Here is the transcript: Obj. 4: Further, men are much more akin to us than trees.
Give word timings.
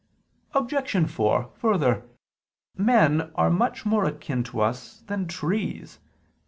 Obj. 0.55 1.07
4: 1.11 1.51
Further, 1.57 2.03
men 2.75 3.29
are 3.35 3.51
much 3.51 3.85
more 3.85 4.05
akin 4.05 4.43
to 4.45 4.59
us 4.59 5.01
than 5.05 5.27
trees. 5.27 5.99